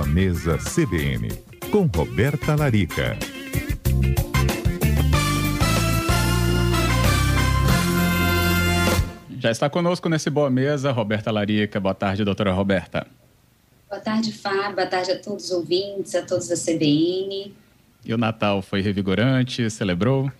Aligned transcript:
Boa 0.00 0.08
Mesa 0.08 0.56
CBN, 0.56 1.28
com 1.70 1.82
Roberta 1.94 2.54
Larica. 2.54 3.18
Já 9.38 9.50
está 9.50 9.68
conosco 9.68 10.08
nesse 10.08 10.30
Boa 10.30 10.48
Mesa, 10.48 10.90
Roberta 10.90 11.30
Larica. 11.30 11.78
Boa 11.78 11.94
tarde, 11.94 12.24
doutora 12.24 12.50
Roberta. 12.50 13.06
Boa 13.90 14.00
tarde, 14.00 14.32
Fábio. 14.32 14.74
Boa 14.74 14.86
tarde 14.86 15.12
a 15.12 15.20
todos 15.20 15.44
os 15.44 15.50
ouvintes, 15.50 16.14
a 16.14 16.22
todos 16.22 16.48
da 16.48 16.56
CBN. 16.56 17.54
E 18.02 18.14
o 18.14 18.16
Natal 18.16 18.62
foi 18.62 18.80
revigorante? 18.80 19.68
Celebrou? 19.68 20.32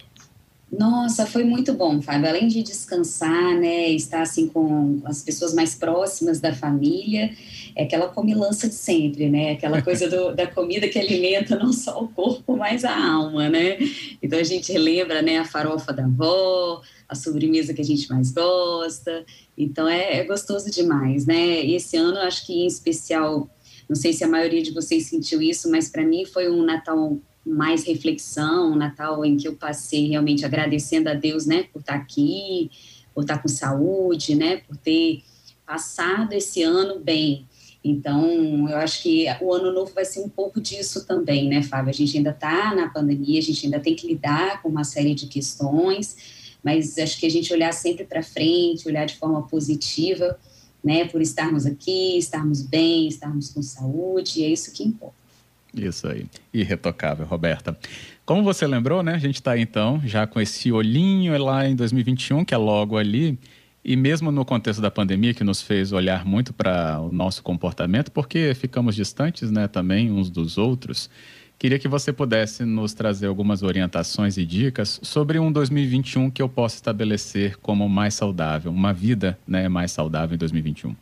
Nossa, 0.72 1.26
foi 1.26 1.42
muito 1.42 1.72
bom, 1.72 2.00
Fábio. 2.00 2.28
Além 2.28 2.46
de 2.46 2.62
descansar, 2.62 3.58
né, 3.58 3.88
estar 3.88 4.22
assim 4.22 4.46
com 4.46 5.00
as 5.04 5.20
pessoas 5.20 5.52
mais 5.52 5.74
próximas 5.74 6.38
da 6.38 6.54
família, 6.54 7.34
é 7.74 7.82
aquela 7.82 8.08
comilança 8.08 8.68
de 8.68 8.74
sempre, 8.74 9.28
né? 9.28 9.52
Aquela 9.52 9.82
coisa 9.82 10.08
do, 10.08 10.32
da 10.32 10.46
comida 10.46 10.88
que 10.88 10.98
alimenta 10.98 11.56
não 11.56 11.72
só 11.72 12.00
o 12.00 12.08
corpo, 12.08 12.56
mas 12.56 12.84
a 12.84 12.96
alma, 12.96 13.48
né? 13.48 13.78
Então 14.22 14.38
a 14.38 14.44
gente 14.44 14.72
lembra, 14.78 15.20
né, 15.22 15.38
a 15.38 15.44
farofa 15.44 15.92
da 15.92 16.04
avó, 16.04 16.80
a 17.08 17.16
sobremesa 17.16 17.74
que 17.74 17.80
a 17.80 17.84
gente 17.84 18.08
mais 18.08 18.30
gosta. 18.30 19.24
Então 19.58 19.88
é, 19.88 20.18
é 20.18 20.24
gostoso 20.24 20.70
demais, 20.70 21.26
né? 21.26 21.64
E 21.64 21.74
esse 21.74 21.96
ano, 21.96 22.18
acho 22.18 22.46
que 22.46 22.62
em 22.62 22.66
especial, 22.66 23.50
não 23.88 23.96
sei 23.96 24.12
se 24.12 24.22
a 24.22 24.28
maioria 24.28 24.62
de 24.62 24.70
vocês 24.70 25.06
sentiu 25.06 25.42
isso, 25.42 25.68
mas 25.68 25.88
para 25.88 26.04
mim 26.04 26.24
foi 26.24 26.48
um 26.48 26.62
Natal 26.62 27.18
mais 27.44 27.84
reflexão, 27.84 28.76
Natal 28.76 29.24
em 29.24 29.36
que 29.36 29.48
eu 29.48 29.56
passei 29.56 30.08
realmente 30.08 30.44
agradecendo 30.44 31.08
a 31.08 31.14
Deus, 31.14 31.46
né, 31.46 31.64
por 31.72 31.80
estar 31.80 31.94
aqui, 31.94 32.70
por 33.14 33.22
estar 33.22 33.38
com 33.38 33.48
saúde, 33.48 34.34
né, 34.34 34.58
por 34.58 34.76
ter 34.76 35.22
passado 35.66 36.32
esse 36.32 36.62
ano 36.62 37.00
bem. 37.00 37.46
Então, 37.82 38.68
eu 38.68 38.76
acho 38.76 39.02
que 39.02 39.26
o 39.40 39.54
ano 39.54 39.72
novo 39.72 39.92
vai 39.94 40.04
ser 40.04 40.20
um 40.20 40.28
pouco 40.28 40.60
disso 40.60 41.06
também, 41.06 41.48
né, 41.48 41.62
Fábio? 41.62 41.90
A 41.90 41.94
gente 41.94 42.16
ainda 42.16 42.30
está 42.30 42.74
na 42.74 42.90
pandemia, 42.90 43.38
a 43.38 43.42
gente 43.42 43.64
ainda 43.64 43.80
tem 43.80 43.94
que 43.94 44.06
lidar 44.06 44.60
com 44.60 44.68
uma 44.68 44.84
série 44.84 45.14
de 45.14 45.26
questões, 45.26 46.58
mas 46.62 46.98
acho 46.98 47.18
que 47.18 47.24
a 47.24 47.30
gente 47.30 47.50
olhar 47.52 47.72
sempre 47.72 48.04
para 48.04 48.22
frente, 48.22 48.86
olhar 48.86 49.06
de 49.06 49.16
forma 49.16 49.46
positiva, 49.46 50.38
né, 50.84 51.06
por 51.06 51.22
estarmos 51.22 51.64
aqui, 51.64 52.18
estarmos 52.18 52.60
bem, 52.62 53.08
estarmos 53.08 53.48
com 53.48 53.62
saúde, 53.62 54.44
é 54.44 54.48
isso 54.48 54.72
que 54.72 54.82
importa. 54.82 55.19
Isso 55.74 56.08
aí, 56.08 56.26
irretocável, 56.52 57.24
Roberta. 57.26 57.76
Como 58.24 58.42
você 58.42 58.66
lembrou, 58.66 59.02
né, 59.02 59.14
a 59.14 59.18
gente 59.18 59.36
está 59.36 59.56
então 59.56 60.00
já 60.04 60.26
com 60.26 60.40
esse 60.40 60.70
olhinho 60.72 61.36
lá 61.42 61.68
em 61.68 61.76
2021, 61.76 62.44
que 62.44 62.54
é 62.54 62.56
logo 62.56 62.96
ali, 62.96 63.38
e 63.84 63.96
mesmo 63.96 64.30
no 64.30 64.44
contexto 64.44 64.80
da 64.80 64.90
pandemia, 64.90 65.32
que 65.32 65.42
nos 65.42 65.62
fez 65.62 65.92
olhar 65.92 66.24
muito 66.24 66.52
para 66.52 67.00
o 67.00 67.12
nosso 67.12 67.42
comportamento, 67.42 68.10
porque 68.10 68.54
ficamos 68.54 68.94
distantes 68.94 69.50
né, 69.50 69.66
também 69.68 70.10
uns 70.10 70.28
dos 70.28 70.58
outros, 70.58 71.08
queria 71.58 71.78
que 71.78 71.88
você 71.88 72.12
pudesse 72.12 72.64
nos 72.64 72.92
trazer 72.92 73.26
algumas 73.26 73.62
orientações 73.62 74.36
e 74.36 74.44
dicas 74.44 75.00
sobre 75.02 75.38
um 75.38 75.50
2021 75.50 76.30
que 76.30 76.42
eu 76.42 76.48
possa 76.48 76.76
estabelecer 76.76 77.56
como 77.58 77.88
mais 77.88 78.14
saudável, 78.14 78.70
uma 78.70 78.92
vida 78.92 79.38
né, 79.46 79.68
mais 79.68 79.92
saudável 79.92 80.34
em 80.34 80.38
2021. 80.38 80.94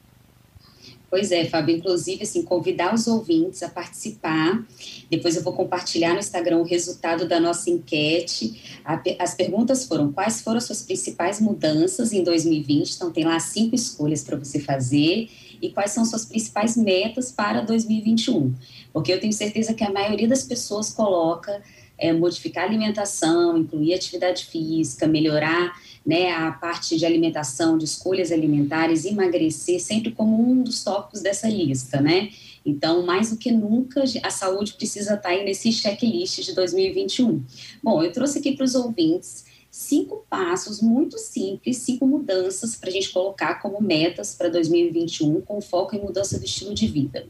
Pois 1.10 1.32
é, 1.32 1.46
Fábio, 1.46 1.74
inclusive, 1.74 2.22
assim, 2.22 2.42
convidar 2.42 2.94
os 2.94 3.06
ouvintes 3.06 3.62
a 3.62 3.68
participar. 3.68 4.62
Depois 5.10 5.36
eu 5.36 5.42
vou 5.42 5.54
compartilhar 5.54 6.12
no 6.12 6.18
Instagram 6.18 6.58
o 6.58 6.64
resultado 6.64 7.26
da 7.26 7.40
nossa 7.40 7.70
enquete. 7.70 8.80
As 9.18 9.34
perguntas 9.34 9.86
foram: 9.86 10.12
quais 10.12 10.42
foram 10.42 10.58
as 10.58 10.64
suas 10.64 10.82
principais 10.82 11.40
mudanças 11.40 12.12
em 12.12 12.22
2020? 12.22 12.96
Então, 12.96 13.10
tem 13.10 13.24
lá 13.24 13.40
cinco 13.40 13.74
escolhas 13.74 14.22
para 14.22 14.36
você 14.36 14.60
fazer. 14.60 15.30
E 15.60 15.70
quais 15.70 15.92
são 15.92 16.04
suas 16.04 16.26
principais 16.26 16.76
metas 16.76 17.32
para 17.32 17.62
2021? 17.62 18.54
Porque 18.92 19.12
eu 19.12 19.18
tenho 19.18 19.32
certeza 19.32 19.74
que 19.74 19.82
a 19.82 19.90
maioria 19.90 20.28
das 20.28 20.44
pessoas 20.44 20.92
coloca 20.92 21.62
é, 21.98 22.12
modificar 22.12 22.64
a 22.64 22.66
alimentação, 22.66 23.58
incluir 23.58 23.94
atividade 23.94 24.44
física, 24.46 25.06
melhorar 25.06 25.74
né, 26.06 26.30
a 26.32 26.50
parte 26.52 26.96
de 26.96 27.04
alimentação, 27.04 27.76
de 27.76 27.84
escolhas 27.84 28.32
alimentares, 28.32 29.04
emagrecer, 29.04 29.80
sempre 29.80 30.12
como 30.12 30.40
um 30.40 30.62
dos 30.62 30.82
tópicos 30.82 31.20
dessa 31.20 31.48
lista, 31.48 32.00
né? 32.00 32.30
Então, 32.64 33.04
mais 33.04 33.30
do 33.30 33.36
que 33.36 33.50
nunca, 33.50 34.04
a 34.22 34.30
saúde 34.30 34.74
precisa 34.74 35.14
estar 35.14 35.30
aí 35.30 35.44
nesse 35.44 35.72
checklist 35.72 36.40
de 36.40 36.54
2021. 36.54 37.42
Bom, 37.82 38.02
eu 38.02 38.12
trouxe 38.12 38.38
aqui 38.38 38.52
para 38.52 38.64
os 38.64 38.74
ouvintes 38.74 39.44
cinco 39.70 40.24
passos 40.28 40.80
muito 40.80 41.18
simples, 41.18 41.78
cinco 41.78 42.06
mudanças 42.06 42.74
para 42.74 42.88
a 42.88 42.92
gente 42.92 43.10
colocar 43.10 43.56
como 43.56 43.80
metas 43.80 44.34
para 44.34 44.48
2021, 44.48 45.40
com 45.42 45.60
foco 45.60 45.94
em 45.94 46.00
mudança 46.00 46.38
do 46.38 46.44
estilo 46.44 46.74
de 46.74 46.86
vida. 46.86 47.26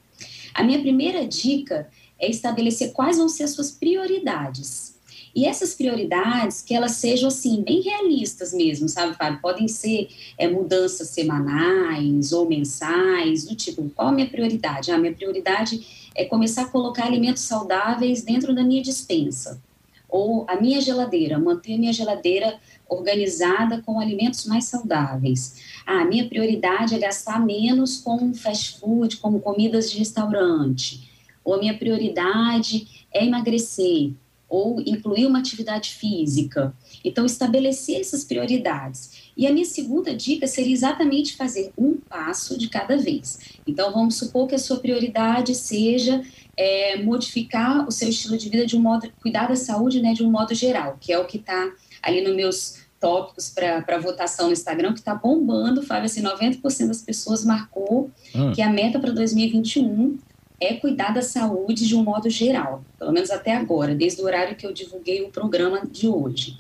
A 0.55 0.63
minha 0.63 0.81
primeira 0.81 1.27
dica 1.27 1.89
é 2.19 2.29
estabelecer 2.29 2.93
quais 2.93 3.19
vão 3.19 3.29
ser 3.29 3.45
as 3.45 3.51
suas 3.51 3.71
prioridades. 3.71 4.99
E 5.35 5.47
essas 5.47 5.75
prioridades, 5.75 6.63
que 6.63 6.75
elas 6.75 6.93
sejam, 6.93 7.29
assim, 7.29 7.63
bem 7.63 7.81
realistas 7.81 8.53
mesmo, 8.53 8.89
sabe, 8.89 9.17
Fábio? 9.17 9.41
Podem 9.41 9.69
ser 9.69 10.09
é, 10.37 10.49
mudanças 10.49 11.09
semanais 11.11 12.33
ou 12.33 12.49
mensais, 12.49 13.45
do 13.45 13.55
tipo, 13.55 13.89
qual 13.95 14.09
a 14.09 14.13
minha 14.13 14.29
prioridade? 14.29 14.91
Ah, 14.91 14.97
a 14.97 14.99
minha 14.99 15.15
prioridade 15.15 16.11
é 16.15 16.25
começar 16.25 16.63
a 16.63 16.69
colocar 16.69 17.05
alimentos 17.05 17.43
saudáveis 17.43 18.23
dentro 18.23 18.55
da 18.55 18.65
minha 18.65 18.83
dispensa. 18.83 19.63
Ou 20.09 20.47
a 20.49 20.57
minha 20.57 20.81
geladeira, 20.81 21.39
manter 21.39 21.75
a 21.75 21.79
minha 21.79 21.93
geladeira 21.93 22.59
organizada 22.89 23.83
com 23.83 24.01
alimentos 24.01 24.47
mais 24.47 24.65
saudáveis. 24.65 25.57
Ah, 25.87 26.01
a 26.01 26.05
minha 26.05 26.27
prioridade 26.27 26.95
é 26.95 26.99
gastar 26.99 27.39
menos 27.45 27.99
com 27.99 28.35
fast 28.35 28.81
food, 28.81 29.19
como 29.19 29.39
comidas 29.39 29.91
de 29.91 29.99
restaurante 29.99 31.08
ou 31.49 31.55
a 31.55 31.59
minha 31.59 31.79
prioridade 31.79 33.07
é 33.11 33.25
emagrecer, 33.25 34.13
ou 34.47 34.83
incluir 34.83 35.25
uma 35.25 35.39
atividade 35.39 35.93
física. 35.95 36.75
Então, 37.03 37.25
estabelecer 37.25 38.01
essas 38.01 38.23
prioridades. 38.23 39.31
E 39.35 39.47
a 39.47 39.53
minha 39.53 39.65
segunda 39.65 40.15
dica 40.15 40.47
seria 40.47 40.75
exatamente 40.75 41.37
fazer 41.37 41.73
um 41.79 41.97
passo 41.97 42.59
de 42.59 42.69
cada 42.69 42.99
vez. 42.99 43.39
Então, 43.67 43.91
vamos 43.95 44.17
supor 44.17 44.47
que 44.47 44.55
a 44.55 44.59
sua 44.59 44.77
prioridade 44.77 45.55
seja 45.55 46.23
é, 46.55 47.03
modificar 47.03 47.89
o 47.89 47.91
seu 47.91 48.11
estilo 48.11 48.37
de 48.37 48.51
vida 48.51 48.67
de 48.67 48.77
um 48.77 48.81
modo, 48.81 49.11
cuidar 49.23 49.49
da 49.49 49.57
saúde 49.57 50.03
né, 50.03 50.13
de 50.13 50.23
um 50.23 50.31
modo 50.31 50.55
geral, 50.55 50.99
que 51.01 51.15
é 51.15 51.19
o 51.19 51.25
que 51.25 51.39
está 51.39 51.73
ali 52.03 52.21
nos 52.21 52.37
meus 52.37 52.89
tópicos 53.01 53.49
para 53.49 53.99
votação 53.99 54.49
no 54.49 54.53
Instagram, 54.53 54.93
que 54.93 54.99
está 54.99 55.15
bombando, 55.15 55.83
Fábio, 55.83 56.07
assim, 56.07 56.23
90% 56.23 56.89
das 56.89 57.01
pessoas 57.01 57.43
marcou 57.43 58.11
ah. 58.35 58.53
que 58.55 58.61
a 58.61 58.69
meta 58.69 58.99
para 58.99 59.13
2021 59.13 60.19
é 60.61 60.75
cuidar 60.75 61.15
da 61.15 61.23
saúde 61.23 61.87
de 61.87 61.95
um 61.95 62.03
modo 62.03 62.29
geral, 62.29 62.85
pelo 62.99 63.13
menos 63.13 63.31
até 63.31 63.55
agora, 63.55 63.95
desde 63.95 64.21
o 64.21 64.25
horário 64.25 64.57
que 64.57 64.67
eu 64.67 64.73
divulguei 64.73 65.23
o 65.23 65.31
programa 65.31 65.87
de 65.87 66.09
hoje. 66.09 66.59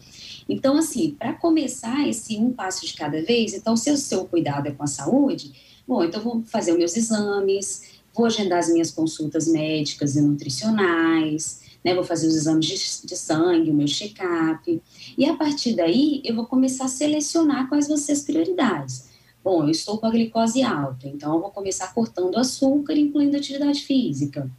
Então, 0.48 0.78
assim, 0.78 1.10
para 1.18 1.34
começar 1.34 2.08
esse 2.08 2.38
um 2.38 2.52
passo 2.52 2.86
de 2.86 2.94
cada 2.94 3.22
vez, 3.22 3.52
então, 3.52 3.76
se 3.76 3.90
o 3.90 3.96
seu 3.96 4.24
cuidado 4.24 4.68
é 4.68 4.70
com 4.70 4.82
a 4.82 4.86
saúde, 4.86 5.52
bom, 5.86 6.02
então 6.02 6.22
vou 6.22 6.42
fazer 6.42 6.72
os 6.72 6.78
meus 6.78 6.96
exames, 6.96 7.82
vou 8.14 8.26
agendar 8.26 8.58
as 8.58 8.68
minhas 8.68 8.90
consultas 8.90 9.46
médicas 9.46 10.16
e 10.16 10.22
nutricionais, 10.22 11.60
né, 11.84 11.94
vou 11.94 12.04
fazer 12.04 12.26
os 12.26 12.34
exames 12.34 12.66
de, 12.66 13.06
de 13.06 13.16
sangue, 13.16 13.70
o 13.70 13.74
meu 13.74 13.86
check-up, 13.86 14.82
e 15.16 15.26
a 15.26 15.36
partir 15.36 15.74
daí 15.74 16.22
eu 16.24 16.34
vou 16.34 16.46
começar 16.46 16.86
a 16.86 16.88
selecionar 16.88 17.68
quais 17.68 17.86
vão 17.86 17.96
ser 17.96 18.12
as 18.12 18.22
prioridades. 18.22 19.08
Bom, 19.42 19.64
eu 19.64 19.70
estou 19.70 19.98
com 19.98 20.06
a 20.06 20.10
glicose 20.10 20.62
alta, 20.62 21.06
então 21.08 21.34
eu 21.34 21.40
vou 21.40 21.50
começar 21.50 21.94
cortando 21.94 22.36
açúcar, 22.36 22.94
incluindo 22.94 23.36
atividade 23.36 23.82
física. 23.82 24.50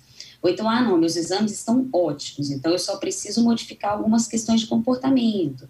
Ou 0.42 0.50
então, 0.50 0.70
ah, 0.70 0.82
não, 0.82 0.98
meus 0.98 1.16
exames 1.16 1.52
estão 1.52 1.88
ótimos, 1.92 2.50
então 2.50 2.72
eu 2.72 2.80
só 2.80 2.98
preciso 2.98 3.44
modificar 3.44 3.94
algumas 3.94 4.28
questões 4.28 4.62
de 4.62 4.68
comportamento. 4.68 5.68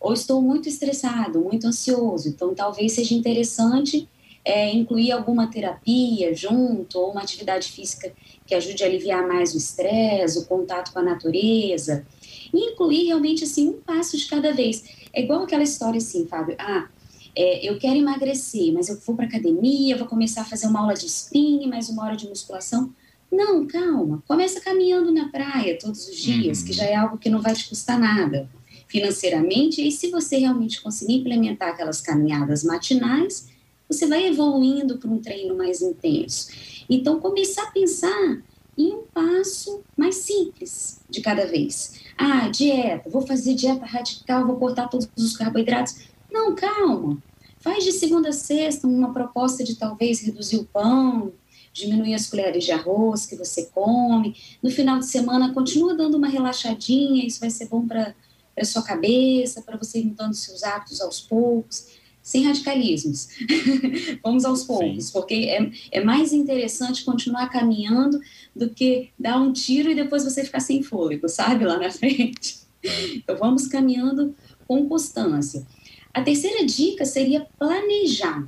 Ou 0.00 0.12
estou 0.12 0.40
muito 0.40 0.68
estressado, 0.68 1.40
muito 1.40 1.66
ansioso, 1.66 2.28
então 2.28 2.54
talvez 2.54 2.92
seja 2.92 3.14
interessante 3.14 4.08
é, 4.44 4.72
incluir 4.72 5.12
alguma 5.12 5.46
terapia 5.46 6.34
junto, 6.34 6.98
ou 6.98 7.12
uma 7.12 7.22
atividade 7.22 7.70
física 7.70 8.12
que 8.44 8.54
ajude 8.54 8.82
a 8.82 8.86
aliviar 8.86 9.26
mais 9.26 9.54
o 9.54 9.56
estresse, 9.56 10.38
o 10.38 10.46
contato 10.46 10.92
com 10.92 10.98
a 10.98 11.02
natureza. 11.02 12.04
E 12.52 12.72
incluir 12.72 13.04
realmente, 13.06 13.44
assim, 13.44 13.68
um 13.68 13.80
passo 13.80 14.16
de 14.16 14.26
cada 14.26 14.52
vez. 14.52 14.84
É 15.12 15.22
igual 15.22 15.42
aquela 15.42 15.62
história 15.62 15.98
assim, 15.98 16.26
Fábio, 16.26 16.56
ah, 16.58 16.88
é, 17.34 17.68
eu 17.68 17.78
quero 17.78 17.96
emagrecer, 17.96 18.72
mas 18.72 18.88
eu 18.88 18.98
vou 19.00 19.16
para 19.16 19.26
academia, 19.26 19.96
vou 19.96 20.06
começar 20.06 20.42
a 20.42 20.44
fazer 20.44 20.66
uma 20.66 20.80
aula 20.80 20.94
de 20.94 21.06
spinning, 21.06 21.68
mais 21.68 21.88
uma 21.88 22.04
hora 22.04 22.16
de 22.16 22.28
musculação. 22.28 22.92
Não, 23.30 23.66
calma. 23.66 24.22
Começa 24.28 24.60
caminhando 24.60 25.10
na 25.10 25.28
praia 25.30 25.78
todos 25.78 26.06
os 26.06 26.16
dias, 26.16 26.60
uhum. 26.60 26.66
que 26.66 26.72
já 26.72 26.84
é 26.84 26.94
algo 26.94 27.16
que 27.16 27.30
não 27.30 27.40
vai 27.40 27.54
te 27.54 27.68
custar 27.68 27.98
nada 27.98 28.48
financeiramente. 28.86 29.80
E 29.80 29.90
se 29.90 30.10
você 30.10 30.36
realmente 30.36 30.82
conseguir 30.82 31.14
implementar 31.14 31.70
aquelas 31.70 32.02
caminhadas 32.02 32.62
matinais, 32.62 33.48
você 33.88 34.06
vai 34.06 34.26
evoluindo 34.26 34.98
para 34.98 35.10
um 35.10 35.18
treino 35.18 35.56
mais 35.56 35.80
intenso. 35.80 36.50
Então, 36.88 37.18
começar 37.18 37.62
a 37.62 37.70
pensar 37.70 38.42
em 38.76 38.92
um 38.92 39.02
passo 39.12 39.82
mais 39.96 40.16
simples 40.16 41.00
de 41.08 41.20
cada 41.20 41.46
vez. 41.46 42.00
Ah, 42.16 42.48
dieta, 42.48 43.08
vou 43.08 43.26
fazer 43.26 43.54
dieta 43.54 43.84
radical, 43.84 44.46
vou 44.46 44.56
cortar 44.56 44.88
todos 44.88 45.08
os 45.16 45.36
carboidratos. 45.36 46.12
Não, 46.32 46.54
calma. 46.54 47.18
Faz 47.60 47.84
de 47.84 47.92
segunda 47.92 48.30
a 48.30 48.32
sexta 48.32 48.88
uma 48.88 49.12
proposta 49.12 49.62
de 49.62 49.76
talvez 49.76 50.20
reduzir 50.20 50.56
o 50.56 50.64
pão, 50.64 51.32
diminuir 51.72 52.14
as 52.14 52.26
colheres 52.26 52.64
de 52.64 52.72
arroz 52.72 53.26
que 53.26 53.36
você 53.36 53.66
come. 53.66 54.34
No 54.62 54.70
final 54.70 54.98
de 54.98 55.06
semana, 55.06 55.52
continua 55.52 55.94
dando 55.94 56.16
uma 56.16 56.28
relaxadinha, 56.28 57.24
isso 57.24 57.38
vai 57.38 57.50
ser 57.50 57.68
bom 57.68 57.86
para 57.86 58.14
a 58.58 58.64
sua 58.64 58.82
cabeça, 58.82 59.62
para 59.62 59.76
você 59.76 60.00
ir 60.00 60.06
mudando 60.06 60.34
seus 60.34 60.62
hábitos 60.62 61.00
aos 61.00 61.20
poucos, 61.20 61.86
sem 62.22 62.44
radicalismos. 62.44 63.28
Vamos 64.22 64.44
aos 64.44 64.64
poucos, 64.64 65.06
Sim. 65.06 65.12
porque 65.12 65.34
é, 65.34 65.70
é 65.92 66.04
mais 66.04 66.32
interessante 66.32 67.04
continuar 67.04 67.48
caminhando 67.48 68.20
do 68.54 68.70
que 68.70 69.10
dar 69.18 69.40
um 69.40 69.52
tiro 69.52 69.90
e 69.90 69.94
depois 69.94 70.24
você 70.24 70.44
ficar 70.44 70.60
sem 70.60 70.82
fôlego, 70.82 71.28
sabe, 71.28 71.64
lá 71.64 71.78
na 71.78 71.90
frente. 71.92 72.60
É. 72.82 73.14
Então, 73.16 73.36
vamos 73.36 73.68
caminhando 73.68 74.34
com 74.66 74.88
constância. 74.88 75.64
A 76.12 76.22
terceira 76.22 76.64
dica 76.64 77.04
seria 77.04 77.46
planejar 77.58 78.46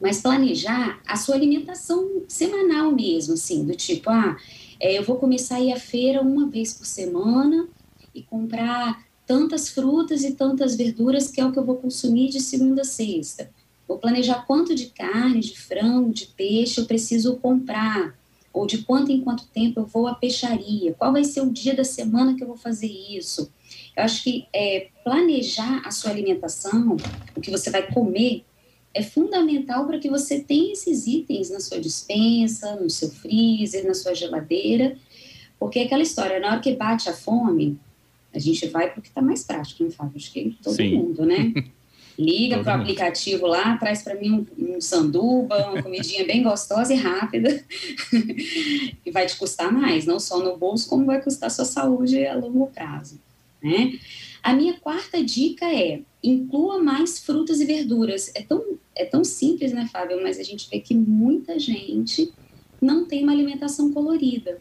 mas 0.00 0.22
planejar 0.22 0.98
a 1.06 1.14
sua 1.14 1.34
alimentação 1.34 2.22
semanal 2.26 2.90
mesmo, 2.90 3.34
assim, 3.34 3.64
do 3.66 3.76
tipo, 3.76 4.08
ah, 4.08 4.36
é, 4.80 4.98
eu 4.98 5.04
vou 5.04 5.16
começar 5.16 5.56
a 5.56 5.60
ir 5.60 5.72
à 5.72 5.78
feira 5.78 6.22
uma 6.22 6.48
vez 6.48 6.72
por 6.72 6.86
semana 6.86 7.68
e 8.14 8.22
comprar 8.22 9.04
tantas 9.26 9.68
frutas 9.68 10.24
e 10.24 10.32
tantas 10.32 10.74
verduras 10.74 11.30
que 11.30 11.40
é 11.40 11.44
o 11.44 11.52
que 11.52 11.58
eu 11.58 11.64
vou 11.64 11.76
consumir 11.76 12.30
de 12.30 12.40
segunda 12.40 12.80
a 12.80 12.84
sexta. 12.84 13.50
Vou 13.86 13.98
planejar 13.98 14.46
quanto 14.46 14.74
de 14.74 14.86
carne, 14.86 15.40
de 15.40 15.58
frango, 15.58 16.14
de 16.14 16.26
peixe 16.28 16.80
eu 16.80 16.86
preciso 16.86 17.36
comprar, 17.36 18.18
ou 18.52 18.66
de 18.66 18.78
quanto 18.78 19.12
em 19.12 19.20
quanto 19.20 19.46
tempo 19.48 19.80
eu 19.80 19.86
vou 19.86 20.06
à 20.06 20.14
peixaria, 20.14 20.94
qual 20.94 21.12
vai 21.12 21.24
ser 21.24 21.40
o 21.40 21.50
dia 21.50 21.74
da 21.74 21.84
semana 21.84 22.34
que 22.34 22.42
eu 22.42 22.48
vou 22.48 22.56
fazer 22.56 22.88
isso. 22.88 23.52
Eu 23.96 24.02
acho 24.02 24.24
que 24.24 24.46
é, 24.52 24.88
planejar 25.04 25.82
a 25.84 25.90
sua 25.90 26.10
alimentação, 26.10 26.96
o 27.36 27.40
que 27.40 27.50
você 27.50 27.70
vai 27.70 27.86
comer, 27.92 28.44
é 28.92 29.02
fundamental 29.02 29.86
para 29.86 29.98
que 29.98 30.10
você 30.10 30.40
tenha 30.40 30.72
esses 30.72 31.06
itens 31.06 31.48
na 31.50 31.60
sua 31.60 31.80
dispensa, 31.80 32.74
no 32.74 32.90
seu 32.90 33.08
freezer, 33.10 33.86
na 33.86 33.94
sua 33.94 34.14
geladeira, 34.14 34.96
porque 35.58 35.78
é 35.78 35.84
aquela 35.84 36.02
história, 36.02 36.40
na 36.40 36.52
hora 36.52 36.60
que 36.60 36.74
bate 36.74 37.08
a 37.08 37.12
fome, 37.12 37.78
a 38.34 38.38
gente 38.38 38.66
vai 38.68 38.90
para 38.90 38.98
o 38.98 39.02
que 39.02 39.08
está 39.08 39.22
mais 39.22 39.44
prático, 39.44 39.84
né, 39.84 39.90
Fábio? 39.90 40.16
Acho 40.16 40.32
que 40.32 40.56
todo 40.62 40.74
Sim. 40.74 40.96
mundo, 40.96 41.24
né? 41.24 41.52
Liga 42.18 42.58
para 42.58 42.76
o 42.76 42.80
aplicativo 42.80 43.46
lá, 43.46 43.76
traz 43.76 44.02
para 44.02 44.14
mim 44.14 44.46
um, 44.58 44.76
um, 44.76 44.80
sanduba, 44.80 45.70
uma 45.70 45.82
comidinha 45.82 46.24
bem 46.26 46.42
gostosa 46.42 46.92
e 46.92 46.96
rápida, 46.96 47.64
e 49.04 49.10
vai 49.10 49.26
te 49.26 49.36
custar 49.36 49.72
mais, 49.72 50.04
não 50.04 50.20
só 50.20 50.38
no 50.38 50.56
bolso, 50.56 50.88
como 50.88 51.06
vai 51.06 51.22
custar 51.22 51.46
a 51.46 51.50
sua 51.50 51.64
saúde 51.64 52.26
a 52.26 52.34
longo 52.36 52.66
prazo, 52.66 53.18
né? 53.62 53.98
A 54.42 54.54
minha 54.54 54.74
quarta 54.74 55.22
dica 55.22 55.66
é 55.66 56.00
inclua 56.22 56.82
mais 56.82 57.18
frutas 57.18 57.60
e 57.60 57.64
verduras. 57.64 58.30
É 58.34 58.42
tão, 58.42 58.78
é 58.94 59.04
tão 59.04 59.22
simples, 59.22 59.72
né, 59.72 59.88
Fábio? 59.92 60.22
Mas 60.22 60.38
a 60.38 60.42
gente 60.42 60.68
vê 60.70 60.80
que 60.80 60.94
muita 60.94 61.58
gente 61.58 62.32
não 62.80 63.04
tem 63.04 63.22
uma 63.22 63.32
alimentação 63.32 63.92
colorida. 63.92 64.60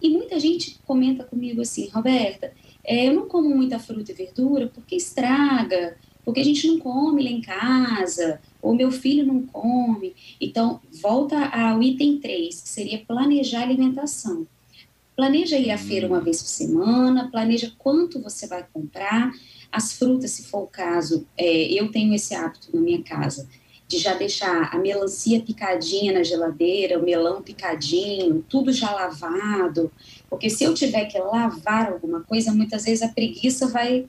E 0.00 0.08
muita 0.08 0.38
gente 0.38 0.78
comenta 0.86 1.24
comigo 1.24 1.60
assim, 1.60 1.88
Roberta, 1.88 2.52
é, 2.84 3.08
eu 3.08 3.14
não 3.14 3.28
como 3.28 3.54
muita 3.54 3.78
fruta 3.78 4.12
e 4.12 4.14
verdura 4.14 4.68
porque 4.68 4.96
estraga, 4.96 5.96
porque 6.24 6.40
a 6.40 6.44
gente 6.44 6.66
não 6.66 6.78
come 6.78 7.22
lá 7.22 7.30
em 7.30 7.40
casa, 7.40 8.40
ou 8.60 8.74
meu 8.74 8.90
filho 8.90 9.26
não 9.26 9.42
come. 9.42 10.14
Então, 10.40 10.80
volta 11.00 11.46
ao 11.46 11.82
item 11.82 12.18
3, 12.18 12.60
que 12.60 12.68
seria 12.68 13.04
planejar 13.06 13.60
a 13.60 13.62
alimentação. 13.64 14.46
Planeja 15.16 15.58
ir 15.58 15.70
à 15.70 15.78
feira 15.78 16.06
uma 16.06 16.20
vez 16.20 16.42
por 16.42 16.48
semana, 16.48 17.30
planeja 17.30 17.72
quanto 17.78 18.20
você 18.20 18.46
vai 18.46 18.64
comprar. 18.72 19.32
As 19.70 19.92
frutas, 19.92 20.30
se 20.32 20.44
for 20.44 20.62
o 20.62 20.66
caso, 20.66 21.26
é, 21.36 21.72
eu 21.72 21.90
tenho 21.90 22.14
esse 22.14 22.34
hábito 22.34 22.68
na 22.74 22.80
minha 22.80 23.02
casa, 23.02 23.48
de 23.86 23.98
já 23.98 24.14
deixar 24.14 24.72
a 24.72 24.78
melancia 24.78 25.40
picadinha 25.40 26.12
na 26.12 26.22
geladeira, 26.22 26.98
o 26.98 27.02
melão 27.02 27.42
picadinho, 27.42 28.44
tudo 28.48 28.72
já 28.72 28.90
lavado, 28.92 29.90
porque 30.28 30.48
se 30.48 30.62
eu 30.62 30.72
tiver 30.72 31.06
que 31.06 31.18
lavar 31.18 31.92
alguma 31.92 32.20
coisa, 32.20 32.52
muitas 32.52 32.84
vezes 32.84 33.02
a 33.02 33.08
preguiça 33.08 33.66
vai 33.66 34.06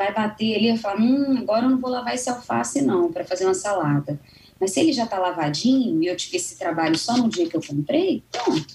vai 0.00 0.14
bater 0.14 0.56
ali 0.56 0.70
e 0.70 0.78
falar, 0.78 0.98
hum, 0.98 1.36
agora 1.36 1.66
eu 1.66 1.70
não 1.70 1.78
vou 1.78 1.90
lavar 1.90 2.14
esse 2.14 2.30
alface 2.30 2.80
não, 2.80 3.12
para 3.12 3.22
fazer 3.22 3.44
uma 3.44 3.52
salada. 3.52 4.18
Mas 4.58 4.70
se 4.72 4.80
ele 4.80 4.94
já 4.94 5.04
está 5.04 5.18
lavadinho 5.18 6.02
e 6.02 6.06
eu 6.06 6.16
tive 6.16 6.38
esse 6.38 6.58
trabalho 6.58 6.96
só 6.96 7.18
no 7.18 7.28
dia 7.28 7.46
que 7.46 7.54
eu 7.54 7.60
comprei, 7.60 8.24
pronto, 8.32 8.66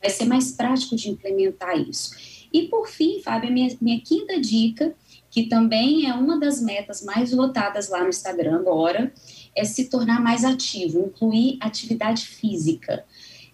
vai 0.00 0.10
ser 0.10 0.26
mais 0.26 0.52
prático 0.52 0.94
de 0.94 1.10
implementar 1.10 1.76
isso. 1.76 2.14
E 2.52 2.68
por 2.68 2.88
fim, 2.88 3.20
Fábio, 3.20 3.52
minha, 3.52 3.76
minha 3.80 4.00
quinta 4.00 4.40
dica, 4.40 4.94
que 5.28 5.46
também 5.46 6.08
é 6.08 6.14
uma 6.14 6.38
das 6.38 6.62
metas 6.62 7.02
mais 7.02 7.32
votadas 7.32 7.88
lá 7.88 8.04
no 8.04 8.10
Instagram 8.10 8.54
agora, 8.54 9.12
é 9.56 9.64
se 9.64 9.86
tornar 9.90 10.22
mais 10.22 10.44
ativo, 10.44 11.00
incluir 11.00 11.58
atividade 11.60 12.26
física. 12.26 13.04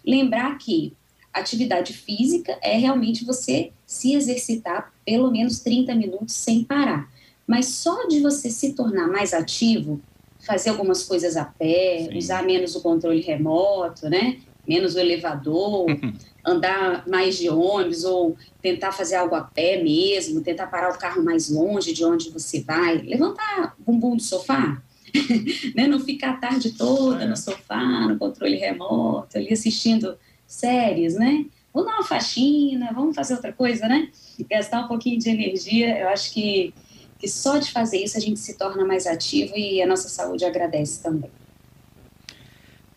Lembrar 0.04 0.58
que 0.58 0.92
atividade 1.32 1.92
física 1.92 2.58
é 2.62 2.76
realmente 2.76 3.24
você 3.24 3.72
se 3.86 4.14
exercitar 4.14 4.92
pelo 5.04 5.30
menos 5.30 5.60
30 5.60 5.94
minutos 5.94 6.34
sem 6.34 6.64
parar. 6.64 7.10
Mas 7.46 7.66
só 7.66 8.06
de 8.06 8.20
você 8.20 8.50
se 8.50 8.74
tornar 8.74 9.08
mais 9.08 9.32
ativo, 9.32 10.00
fazer 10.40 10.70
algumas 10.70 11.02
coisas 11.04 11.36
a 11.36 11.44
pé, 11.44 12.08
Sim. 12.08 12.18
usar 12.18 12.42
menos 12.42 12.74
o 12.74 12.80
controle 12.80 13.20
remoto, 13.20 14.08
né? 14.08 14.38
Menos 14.66 14.94
o 14.94 14.98
elevador, 14.98 15.86
andar 16.46 17.06
mais 17.08 17.36
de 17.36 17.48
ônibus 17.48 18.04
ou 18.04 18.36
tentar 18.62 18.92
fazer 18.92 19.16
algo 19.16 19.34
a 19.34 19.42
pé 19.42 19.82
mesmo, 19.82 20.40
tentar 20.40 20.66
parar 20.66 20.94
o 20.94 20.98
carro 20.98 21.22
mais 21.22 21.50
longe 21.50 21.92
de 21.92 22.04
onde 22.04 22.30
você 22.30 22.62
vai, 22.62 22.98
levantar 22.98 23.74
o 23.78 23.82
bumbum 23.92 24.16
do 24.16 24.22
sofá, 24.22 24.80
né? 25.74 25.86
não 25.86 26.00
ficar 26.00 26.30
a 26.30 26.36
tarde 26.36 26.72
toda 26.72 27.26
no 27.26 27.36
sofá, 27.36 28.08
no 28.08 28.18
controle 28.18 28.56
remoto, 28.56 29.36
ali 29.36 29.52
assistindo 29.52 30.16
séries, 30.50 31.14
né? 31.14 31.46
Vamos 31.72 31.88
dar 31.88 31.98
uma 31.98 32.04
faxina, 32.04 32.92
vamos 32.92 33.14
fazer 33.14 33.34
outra 33.34 33.52
coisa, 33.52 33.86
né? 33.86 34.08
Gastar 34.50 34.84
um 34.84 34.88
pouquinho 34.88 35.18
de 35.18 35.30
energia, 35.30 35.98
eu 36.00 36.08
acho 36.08 36.32
que, 36.32 36.74
que 37.18 37.28
só 37.28 37.58
de 37.58 37.70
fazer 37.70 37.98
isso 37.98 38.16
a 38.16 38.20
gente 38.20 38.40
se 38.40 38.58
torna 38.58 38.84
mais 38.84 39.06
ativo 39.06 39.56
e 39.56 39.80
a 39.80 39.86
nossa 39.86 40.08
saúde 40.08 40.44
agradece 40.44 41.02
também. 41.02 41.30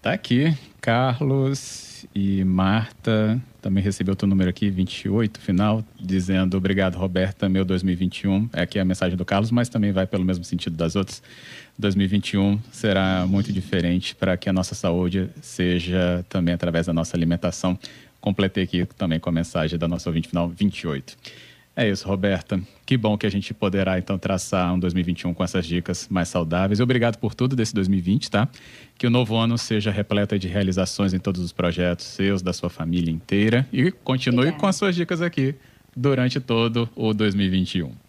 Tá 0.02 0.14
aqui, 0.14 0.58
Carlos 0.82 1.93
e 2.14 2.44
Marta 2.44 3.42
também 3.62 3.84
recebeu 3.84 4.16
teu 4.16 4.28
número 4.28 4.50
aqui, 4.50 4.70
28, 4.70 5.40
final, 5.40 5.84
dizendo 6.00 6.58
obrigado, 6.58 6.96
Roberta, 6.96 7.48
meu 7.48 7.64
2021. 7.64 8.50
É 8.54 8.62
aqui 8.62 8.78
a 8.78 8.86
mensagem 8.86 9.18
do 9.18 9.24
Carlos, 9.24 9.52
mas 9.52 9.70
também 9.70 9.92
vai 9.92 10.06
pelo 10.06 10.26
mesmo 10.26 10.44
sentido 10.44 10.76
das 10.76 10.96
outras. 10.96 11.22
2021 11.78 12.60
será 12.72 13.26
muito 13.28 13.52
diferente 13.52 14.16
para 14.16 14.38
que 14.38 14.50
a 14.50 14.54
nossa 14.54 14.76
saúde 14.76 15.30
seja 15.42 16.26
também 16.30 16.54
através 16.54 16.88
da 16.88 16.94
nossa 16.94 17.16
alimentação. 17.16 17.78
Completei 18.20 18.64
aqui 18.64 18.86
também 18.98 19.20
com 19.20 19.30
a 19.30 19.34
mensagem 19.34 19.78
da 19.78 19.88
nossa 19.88 20.10
ouvinte 20.10 20.30
final 20.30 20.50
28. 20.50 21.18
É 21.76 21.90
isso, 21.90 22.08
Roberta. 22.08 22.62
Que 22.86 22.96
bom 22.96 23.18
que 23.18 23.26
a 23.26 23.32
gente 23.32 23.52
poderá 23.52 23.98
então 23.98 24.18
traçar 24.18 24.72
um 24.74 24.78
2021 24.78 25.34
com 25.34 25.44
essas 25.44 25.66
dicas 25.66 26.08
mais 26.08 26.30
saudáveis. 26.30 26.80
Obrigado 26.80 27.18
por 27.18 27.34
tudo 27.34 27.56
desse 27.56 27.74
2020, 27.74 28.30
tá? 28.30 28.48
Que 28.96 29.08
o 29.08 29.10
novo 29.10 29.36
ano 29.36 29.58
seja 29.58 29.90
repleto 29.90 30.38
de 30.38 30.48
realizações 30.48 31.14
em 31.14 31.20
todos 31.20 31.42
os 31.42 31.52
projetos 31.52 32.06
seus, 32.06 32.44
da 32.44 32.54
sua 32.54 32.70
família 32.70 33.12
inteira 33.12 33.68
e 33.74 33.92
continue 33.92 34.40
Obrigada. 34.42 34.60
com 34.60 34.68
as 34.68 34.76
suas 34.76 34.96
dicas 34.96 35.20
aqui 35.22 35.56
durante 35.96 36.40
todo 36.40 36.88
o 36.96 37.12
2021. 37.12 38.03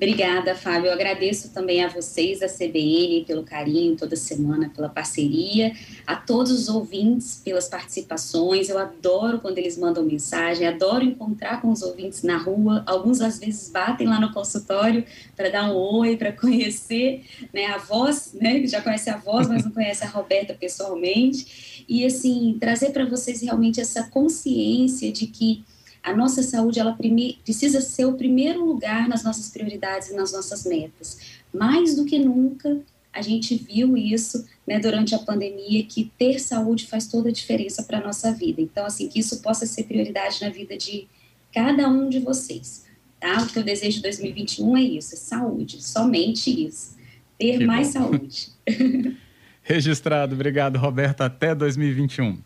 Obrigada, 0.00 0.54
Fábio. 0.54 0.86
Eu 0.86 0.94
agradeço 0.94 1.50
também 1.50 1.84
a 1.84 1.88
vocês 1.88 2.40
da 2.40 2.48
CBN 2.48 3.22
pelo 3.26 3.42
carinho 3.42 3.94
toda 3.98 4.16
semana, 4.16 4.70
pela 4.74 4.88
parceria, 4.88 5.76
a 6.06 6.16
todos 6.16 6.50
os 6.52 6.70
ouvintes 6.70 7.42
pelas 7.44 7.68
participações. 7.68 8.70
Eu 8.70 8.78
adoro 8.78 9.40
quando 9.40 9.58
eles 9.58 9.76
mandam 9.76 10.02
mensagem, 10.02 10.66
adoro 10.66 11.04
encontrar 11.04 11.60
com 11.60 11.68
os 11.68 11.82
ouvintes 11.82 12.22
na 12.22 12.38
rua. 12.38 12.82
Alguns 12.86 13.20
às 13.20 13.38
vezes 13.38 13.68
batem 13.68 14.08
lá 14.08 14.18
no 14.18 14.32
consultório 14.32 15.04
para 15.36 15.50
dar 15.50 15.70
um 15.70 15.76
oi, 15.76 16.16
para 16.16 16.32
conhecer 16.32 17.22
né, 17.52 17.66
a 17.66 17.76
voz, 17.76 18.32
né, 18.32 18.66
já 18.66 18.80
conhece 18.80 19.10
a 19.10 19.18
voz, 19.18 19.48
mas 19.48 19.66
não 19.66 19.70
conhece 19.70 20.02
a 20.02 20.08
Roberta 20.08 20.54
pessoalmente. 20.54 21.84
E 21.86 22.06
assim, 22.06 22.56
trazer 22.58 22.92
para 22.92 23.04
vocês 23.04 23.42
realmente 23.42 23.82
essa 23.82 24.04
consciência 24.04 25.12
de 25.12 25.26
que 25.26 25.62
a 26.02 26.14
nossa 26.14 26.42
saúde 26.42 26.80
ela 26.80 26.96
precisa 27.44 27.80
ser 27.80 28.06
o 28.06 28.14
primeiro 28.14 28.64
lugar 28.64 29.08
nas 29.08 29.22
nossas 29.22 29.50
prioridades 29.50 30.08
e 30.08 30.14
nas 30.14 30.32
nossas 30.32 30.64
metas. 30.64 31.18
Mais 31.52 31.94
do 31.94 32.04
que 32.04 32.18
nunca, 32.18 32.80
a 33.12 33.22
gente 33.22 33.54
viu 33.54 33.96
isso 33.96 34.46
né, 34.66 34.78
durante 34.78 35.14
a 35.14 35.18
pandemia, 35.18 35.84
que 35.84 36.10
ter 36.16 36.38
saúde 36.38 36.86
faz 36.86 37.06
toda 37.06 37.28
a 37.28 37.32
diferença 37.32 37.82
para 37.82 37.98
a 37.98 38.02
nossa 38.02 38.32
vida. 38.32 38.62
Então, 38.62 38.86
assim, 38.86 39.08
que 39.08 39.18
isso 39.18 39.42
possa 39.42 39.66
ser 39.66 39.84
prioridade 39.84 40.40
na 40.40 40.48
vida 40.48 40.76
de 40.76 41.06
cada 41.52 41.88
um 41.88 42.08
de 42.08 42.18
vocês. 42.18 42.86
Tá? 43.18 43.42
O 43.42 43.46
que 43.46 43.58
eu 43.58 43.62
desejo 43.62 43.98
em 43.98 44.02
2021 44.02 44.76
é 44.76 44.82
isso, 44.82 45.14
é 45.14 45.18
saúde, 45.18 45.82
somente 45.82 46.66
isso. 46.66 46.96
Ter 47.38 47.58
que 47.58 47.66
mais 47.66 47.92
bom. 47.94 48.00
saúde. 48.00 48.48
Registrado. 49.62 50.34
Obrigado, 50.34 50.78
Roberta. 50.78 51.26
Até 51.26 51.54
2021. 51.54 52.38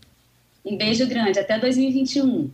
Um 0.65 0.77
beijo 0.77 1.07
grande. 1.07 1.39
Até 1.39 1.59
2021. 1.59 2.51